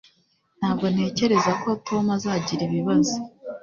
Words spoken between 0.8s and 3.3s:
ntekereza ko Tom azagira ibibazo.